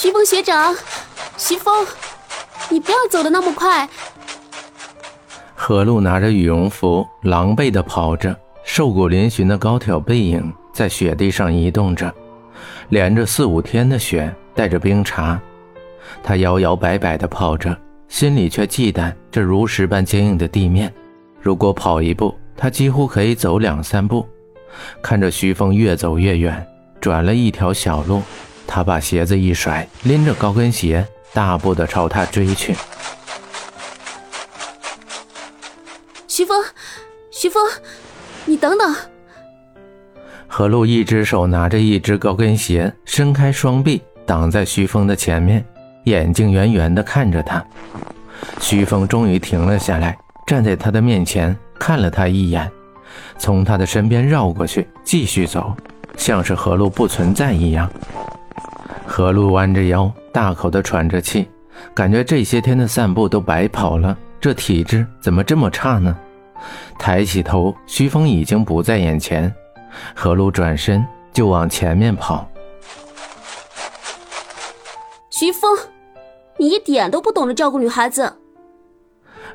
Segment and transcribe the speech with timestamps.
[0.00, 0.72] 徐峰学长，
[1.36, 1.84] 徐峰，
[2.70, 3.88] 你不要走的那么快。
[5.56, 8.32] 何露拿着羽绒服，狼狈地跑着，
[8.62, 12.14] 瘦骨嶙峋的高挑背影在雪地上移动着，
[12.90, 15.36] 连着四五天的雪，带着冰碴，
[16.22, 17.76] 他摇摇摆摆地跑着，
[18.06, 20.94] 心里却忌惮这如石般坚硬的地面。
[21.40, 24.24] 如果跑一步，他几乎可以走两三步。
[25.02, 26.64] 看着徐峰越走越远，
[27.00, 28.22] 转了一条小路，
[28.68, 32.76] 他把鞋子一甩，拎着高跟鞋，大步的朝他追去。
[36.28, 36.62] 徐峰，
[37.30, 37.62] 徐峰，
[38.44, 38.94] 你等等！
[40.46, 45.64] 何露一只手拿着一只高跟鞋，伸开双臂挡在徐峰的前面，
[46.04, 47.64] 眼睛圆圆的看着他。
[48.60, 50.16] 徐峰终于停了下来，
[50.46, 52.70] 站在他的面前，看了他一眼。
[53.38, 55.74] 从他的身边绕过去，继续走，
[56.16, 57.90] 像是何露不存在一样。
[59.18, 61.48] 何露弯着腰，大口的喘着气，
[61.92, 64.16] 感觉这些天的散步都白跑了。
[64.40, 66.16] 这体质怎么这么差呢？
[67.00, 69.52] 抬起头，徐峰已经不在眼前。
[70.14, 72.48] 何露转身就往前面跑。
[75.30, 75.76] 徐峰，
[76.56, 78.32] 你一点都不懂得照顾女孩子。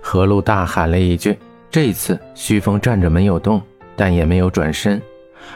[0.02, 1.39] 何露大喊了一句。
[1.72, 3.61] 这次，徐峰站着没有动，
[3.95, 5.02] 但也没有转身。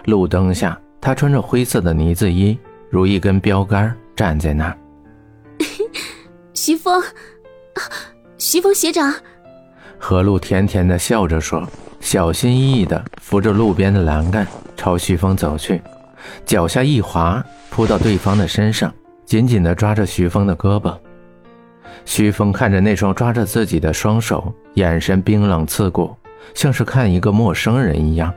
[0.05, 2.57] 路灯下，他穿着灰色的呢子衣，
[2.89, 4.77] 如一根标杆站在那儿。
[6.53, 7.01] 徐峰，
[8.37, 9.13] 徐峰学长。
[9.97, 11.67] 何露甜甜的笑着说，
[11.99, 15.81] 小心翼翼的扶着路边的栏杆朝徐峰走去，
[16.45, 18.93] 脚下一滑，扑到对方的身上，
[19.25, 20.95] 紧紧的抓着徐峰的胳膊。
[22.05, 26.15] 徐峰看着那双抓着自己的双手，眼神冰冷刺骨，
[26.53, 28.33] 像是看一个陌生人一样。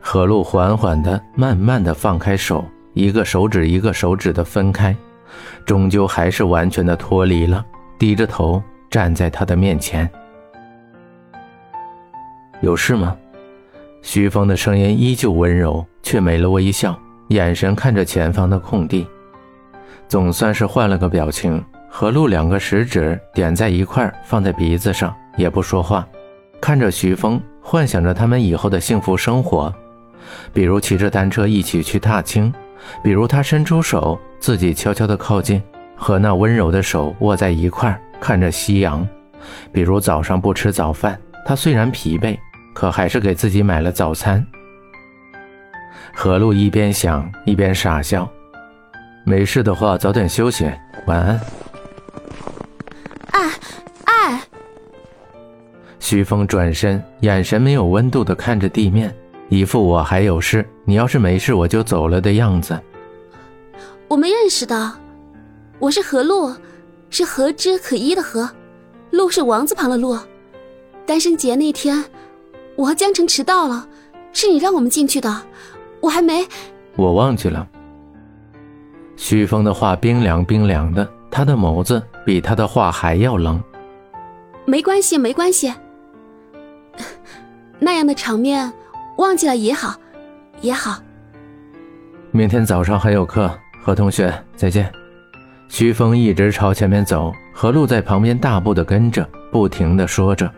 [0.00, 2.64] 何露缓缓的、慢慢的放开手，
[2.96, 4.96] 一个手指一个手指的分开，
[5.66, 7.62] 终究还是完全的脱离了，
[7.98, 10.10] 低着头站在他的面前。
[12.62, 13.14] 有事吗？
[14.00, 16.98] 徐峰的声音依旧温柔，却没了微笑，
[17.28, 19.06] 眼神看着前方的空地，
[20.08, 21.62] 总算是换了个表情。
[21.90, 26.06] 何露两个食指点在一块，放在鼻子上，也不说话，
[26.62, 29.70] 看着徐峰，幻想着他们以后的幸福生活，
[30.54, 32.50] 比如骑着单车一起去踏青，
[33.02, 35.62] 比如他伸出手，自己悄悄地靠近，
[35.96, 39.06] 和那温柔的手握在一块儿，看着夕阳，
[39.72, 42.36] 比如早上不吃早饭，他虽然疲惫，
[42.74, 44.44] 可还是给自己买了早餐。
[46.14, 48.28] 何露一边想一边傻笑，
[49.24, 50.70] 没事的话早点休息，
[51.06, 51.40] 晚安。
[55.98, 59.12] 徐峰转身，眼神没有温度的看着地面，
[59.48, 62.78] 一副我还有事，你要是没事我就走了的样子。
[64.08, 64.92] 我们认识的，
[65.78, 66.52] 我是何露，
[67.10, 68.50] 是何之可依的何，
[69.10, 70.18] 露是王字旁的露。
[71.06, 72.04] 单身节那天，
[72.74, 73.88] 我和江城迟到了，
[74.32, 75.42] 是你让我们进去的，
[76.00, 76.44] 我还没……
[76.96, 77.66] 我忘记了。
[79.16, 83.62] 徐峰的话冰凉冰凉的，他的眸子比他的话还要冷。
[84.64, 85.72] 没关系，没关系。
[87.78, 88.72] 那样的场面，
[89.16, 89.94] 忘记了也好，
[90.60, 91.00] 也好。
[92.32, 93.50] 明天早上还有课，
[93.82, 94.92] 何同学再见。
[95.68, 100.50] 徐峰一直朝前面走，何露在旁边大步的跟着，不停的说着。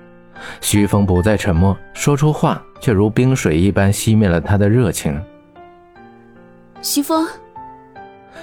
[0.61, 5.21] 徐峰不再沉默，说出话却如冰水一般熄灭了他的热情。
[6.83, 7.27] 徐峰，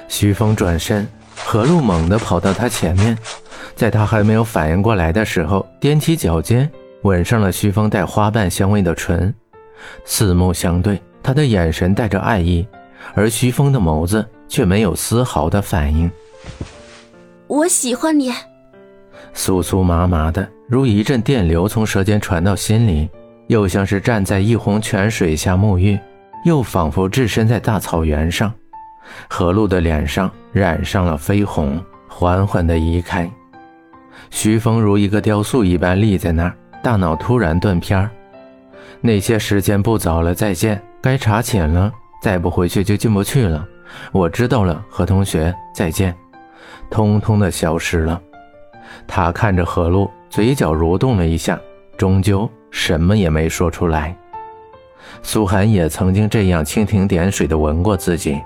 [0.08, 1.08] 徐峰转身，
[1.46, 3.18] 何露猛地跑到他前面，
[3.76, 6.70] 在他还没有反应过来的时候，踮起脚尖。
[7.04, 9.32] 吻上了徐峰带花瓣香味的唇，
[10.06, 12.68] 四目相对，他的眼神带着爱意，
[13.14, 16.10] 而徐峰的眸子却没有丝毫的反应。
[17.48, 18.32] 我喜欢你，
[19.34, 23.10] 酥酥麻麻的，如一阵电流从舌尖传到心里，
[23.48, 26.00] 又像是站在一泓泉水下沐浴，
[26.46, 28.52] 又仿佛置身在大草原上。
[29.30, 33.30] 何露的脸上染上了绯红，缓缓地移开。
[34.32, 36.56] 徐峰如一个雕塑一般立在那儿。
[36.84, 38.12] 大脑突然断片儿，
[39.06, 41.94] 那些时间不早了，再见，该查寝了，
[42.24, 43.64] 再不回去就进不去了。
[44.12, 46.12] 我知道了，何同学，再见，
[46.90, 48.20] 通通的消失了。
[49.06, 51.60] 他看着何璐，嘴角蠕动了一下，
[51.96, 54.18] 终究什么也没说出来。
[55.22, 58.42] 苏寒也曾经这样蜻蜓点水的闻过自己。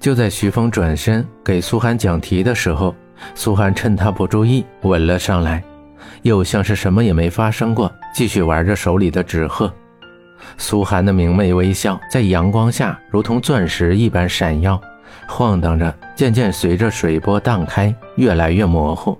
[0.00, 2.92] 就在徐峰转身给苏寒讲题的时候，
[3.36, 5.62] 苏寒趁他不注意吻了上来。
[6.22, 9.72] 又像是什么也没发生过，继续玩着手里的纸鹤。
[10.56, 14.80] 苏寒的明媚微笑在阳光下如同钻石一般闪耀，
[15.26, 19.18] 晃荡着，渐渐随着水波荡开，越来越模糊，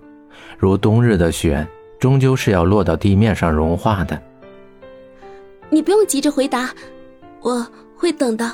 [0.59, 1.67] 如冬日的雪，
[1.99, 4.21] 终究是要落到地面上融化的。
[5.71, 6.71] 你不用急着回答，
[7.41, 7.67] 我
[7.97, 8.51] 会等的。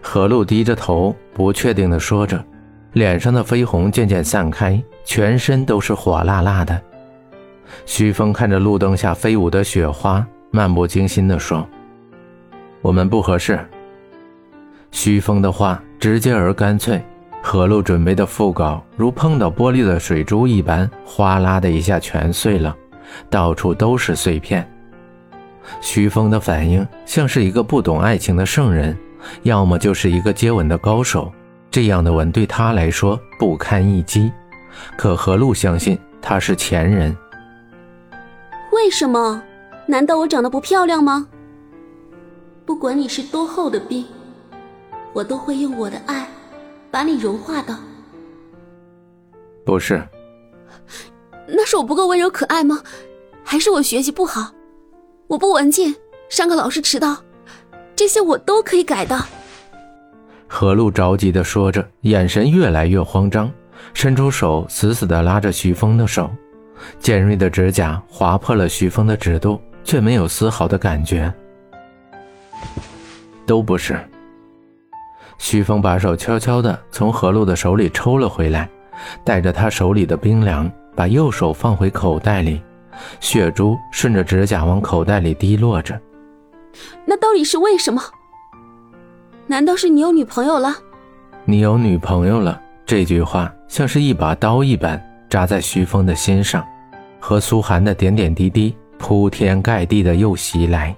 [0.00, 2.42] 何露低着头，不确定的说着，
[2.92, 6.80] 脸上的绯红渐渐散开，全身都是火辣辣的。
[7.86, 11.66] 徐峰看着路灯下飞舞的雪花，漫不经心地说
[12.80, 13.58] ：“我们不合适。”
[14.92, 17.02] 徐峰的话直接而干脆，
[17.42, 22.72] 何露准备的副稿如碰到玻璃的水珠一般，哗啦的一下全碎了，
[23.28, 24.64] 到处都是碎片。
[25.80, 28.96] 徐峰的反应像是一个不懂爱情的圣人，
[29.42, 31.32] 要么就是一个接吻的高手，
[31.68, 34.30] 这样的吻对他来说不堪一击。
[34.96, 37.16] 可何露相信他是前人。
[38.70, 39.42] 为什么？
[39.86, 41.28] 难道我长得不漂亮吗？
[42.64, 44.06] 不管你是多厚的冰，
[45.12, 46.26] 我都会用我的爱
[46.90, 47.78] 把你融化的。
[49.64, 50.02] 不是。
[51.46, 52.82] 那是我不够温柔可爱吗？
[53.44, 54.50] 还是我学习不好？
[55.26, 55.94] 我不文静，
[56.30, 57.18] 上课老是迟到，
[57.94, 59.22] 这些我都可以改的。
[60.48, 63.52] 何露着急的说着，眼神越来越慌张，
[63.92, 66.30] 伸出手死死的拉着徐峰的手。
[66.98, 71.32] 尖锐的指甲划破了徐峰的指肚，却没有丝毫的感觉。
[73.46, 73.96] 都不是。
[75.38, 78.68] 徐峰把手悄悄地从何露的手里抽了回来，
[79.22, 82.62] 带着他手里的冰凉，把右手放回口袋里，
[83.20, 86.00] 血珠顺着指甲往口袋里滴落着。
[87.04, 88.02] 那到底是为什么？
[89.46, 90.74] 难道是你有女朋友了？
[91.44, 92.60] 你有女朋友了？
[92.86, 96.64] 这句话像是一把刀一般扎在徐峰的心上。
[97.20, 100.96] 和苏寒的点点滴滴铺天盖地的又袭来。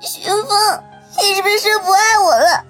[0.00, 0.48] 徐峰，
[1.18, 2.64] 你是不是不爱我了？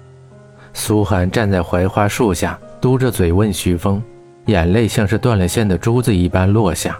[0.73, 4.01] 苏寒站在槐花树下，嘟着嘴问徐峰，
[4.47, 6.97] 眼泪像是断了线的珠子一般落下，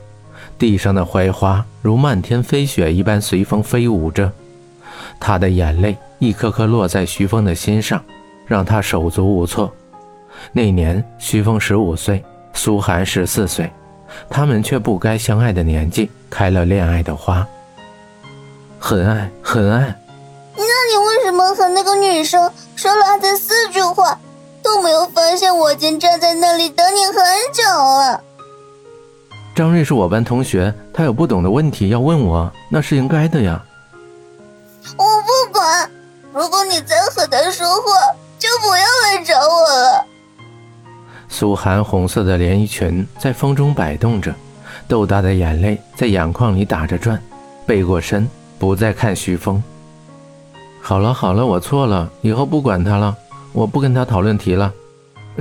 [0.60, 4.32] 地上的槐花如漫天飞雪一般随风飞舞着，
[5.20, 8.00] 他的眼泪一颗颗落在徐峰的心上，
[8.46, 9.74] 让他手足无措。
[10.52, 12.24] 那年，徐峰十五岁，
[12.56, 13.72] 苏寒十四岁，
[14.30, 17.46] 他们却不该相爱的年纪，开了恋爱的花。
[18.80, 19.94] 很爱，很爱。
[20.56, 24.18] 那你为什么和那个女生说了才四句话，
[24.64, 27.16] 都没有发现我已经站在那里等你很
[27.54, 28.22] 久了？
[29.56, 33.62] 张瑞是我班同学，他有不懂的问题要问我，那是应该的呀。
[34.98, 35.90] 我不管，
[36.34, 37.92] 如果你再和他说话，
[38.40, 40.06] 就不要来找我了。
[41.38, 44.34] 苏寒红色的连衣裙在风中摆动着，
[44.88, 47.22] 豆大的眼泪在眼眶里打着转，
[47.66, 48.26] 背过身
[48.58, 49.62] 不再看徐峰。
[50.82, 53.14] 好了好了，我错了，以后不管他了，
[53.52, 54.72] 我不跟他讨论题了，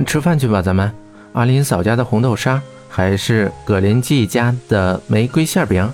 [0.05, 0.93] 吃饭去吧，咱们。
[1.31, 5.89] 阿林嫂家的红豆沙，还是葛林记家的玫瑰馅饼？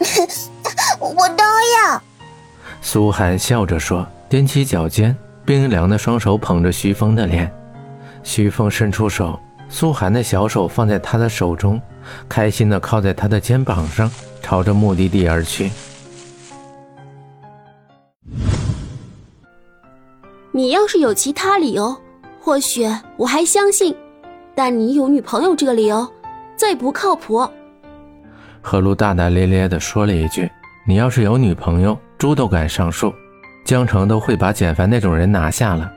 [1.00, 2.02] 我都要。
[2.82, 7.50] 苏寒笑着说，踮起脚尖，冰凉的双手捧着徐峰的脸。
[8.26, 9.38] 徐凤伸出手，
[9.68, 11.80] 苏寒的小手放在他的手中，
[12.28, 14.10] 开心的靠在他的肩膀上，
[14.42, 15.70] 朝着目的地而去。
[20.50, 21.96] 你要是有其他理由，
[22.40, 22.84] 或许
[23.16, 23.94] 我还相信，
[24.56, 26.06] 但你有女朋友这个理由，
[26.56, 27.48] 最不靠谱。
[28.60, 30.50] 何露大大咧咧的说了一句
[30.84, 33.14] ：“你要是有女朋友，猪都敢上树，
[33.64, 35.88] 江城都会把简凡那种人拿下了。”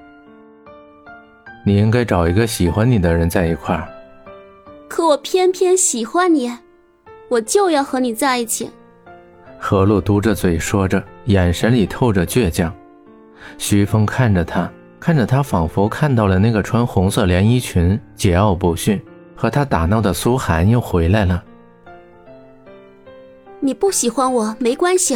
[1.70, 3.88] 你应该找一个喜欢你的人在一块儿，
[4.88, 6.52] 可我偏偏喜欢你，
[7.28, 8.72] 我就要和你在一起。
[9.60, 12.74] 何露嘟着嘴说着，眼神里透着倔强。
[13.60, 14.68] 徐峰看着他，
[15.00, 19.00] 看着他，仿佛看到了那个穿红色连衣裙、桀骜不驯
[19.36, 21.44] 和他打闹的苏寒又回来了。
[23.60, 25.16] 你不喜欢我没关系，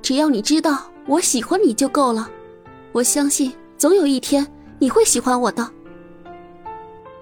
[0.00, 2.26] 只要你知道我喜欢你就够了。
[2.92, 4.46] 我相信总有一天。
[4.78, 5.68] 你会喜欢我的。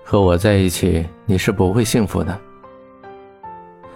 [0.05, 2.39] 和我在一起，你是不会幸福的。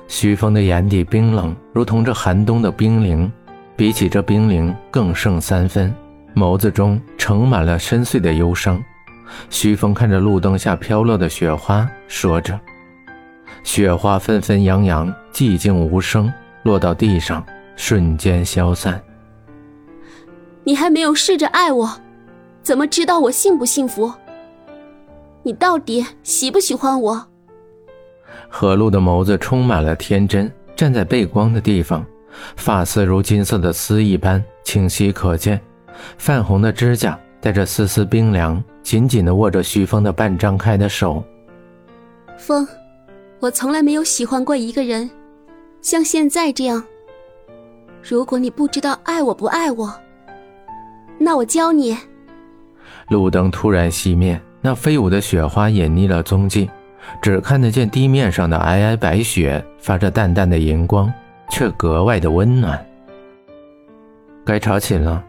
[0.08, 3.30] 徐峰的眼底冰冷，如同这寒冬的冰凌，
[3.76, 5.94] 比起这冰凌更胜三分。
[6.34, 8.82] 眸子中盛满了深邃的忧伤。
[9.50, 12.58] 徐峰看着路灯下飘落的雪花，说着
[13.62, 16.32] ：“雪花纷纷扬扬，寂静无声，
[16.64, 17.44] 落到地上，
[17.76, 19.00] 瞬间消散。”
[20.64, 22.00] 你还没有试着爱我。
[22.62, 24.12] 怎么知道我幸不幸福？
[25.42, 27.26] 你到底喜不喜欢我？
[28.48, 32.04] 何露的眸子充满了天真，站在背光的地方，
[32.56, 35.60] 发丝如金色的丝一般清晰可见，
[36.18, 41.24] 泛红的指甲带着丝丝冰凉，紧紧地握着徐峰的半张开的手。
[42.36, 42.66] 风，
[43.38, 45.10] 我从来没有喜欢过一个人，
[45.80, 46.82] 像现在这样。
[48.02, 49.94] 如果你不知道爱我不爱我，
[51.18, 51.96] 那我教你。
[53.08, 56.70] 路灯突然熄灭，那飞舞的雪花隐匿了踪迹，
[57.20, 61.12] 只看得见地面上的皑皑白雪发着淡淡的银光，
[61.50, 62.84] 却格外的温暖。
[64.44, 65.22] 该吵寝了。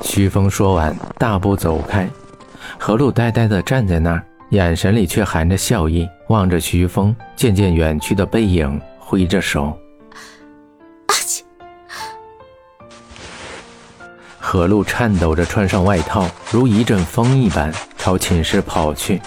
[0.00, 2.08] 徐峰说完，大步走开。
[2.78, 9.76] 何璐呆呆地站在那儿，眼神里却含着笑意，望着徐峰渐渐远去的背影，挥着手。
[14.52, 19.18] 何露颤抖着穿上外套，如一阵风一般朝寝室跑去。